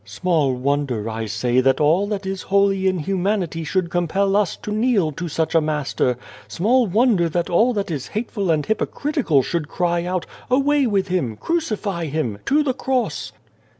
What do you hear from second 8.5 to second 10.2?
hypocritical should cry